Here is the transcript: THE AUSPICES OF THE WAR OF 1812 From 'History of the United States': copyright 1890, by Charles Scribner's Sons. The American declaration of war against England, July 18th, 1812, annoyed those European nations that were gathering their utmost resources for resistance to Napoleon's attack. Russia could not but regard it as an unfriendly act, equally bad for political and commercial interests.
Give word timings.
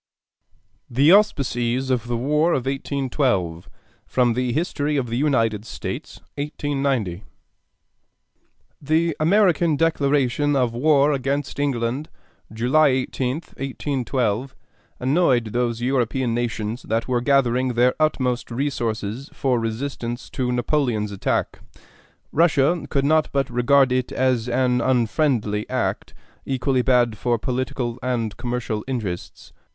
THE 0.89 1.11
AUSPICES 1.13 1.91
OF 1.91 2.07
THE 2.07 2.17
WAR 2.17 2.53
OF 2.53 2.65
1812 2.65 3.69
From 4.07 4.33
'History 4.33 4.97
of 4.97 5.09
the 5.09 5.15
United 5.15 5.63
States': 5.63 6.19
copyright 6.35 6.53
1890, 6.63 7.17
by 8.81 8.81
Charles 8.81 8.81
Scribner's 8.81 9.05
Sons. 9.05 9.15
The 9.15 9.17
American 9.19 9.75
declaration 9.77 10.55
of 10.55 10.73
war 10.73 11.11
against 11.11 11.59
England, 11.59 12.09
July 12.51 12.89
18th, 12.89 13.49
1812, 13.59 14.55
annoyed 14.99 15.45
those 15.53 15.81
European 15.83 16.33
nations 16.33 16.81
that 16.87 17.07
were 17.07 17.21
gathering 17.21 17.73
their 17.73 17.93
utmost 17.99 18.49
resources 18.49 19.29
for 19.33 19.59
resistance 19.59 20.31
to 20.31 20.51
Napoleon's 20.51 21.11
attack. 21.11 21.59
Russia 22.31 22.87
could 22.89 23.05
not 23.05 23.29
but 23.31 23.47
regard 23.51 23.91
it 23.91 24.11
as 24.11 24.49
an 24.49 24.81
unfriendly 24.81 25.69
act, 25.69 26.15
equally 26.43 26.81
bad 26.81 27.19
for 27.19 27.37
political 27.37 27.99
and 28.01 28.35
commercial 28.37 28.83
interests. 28.87 29.53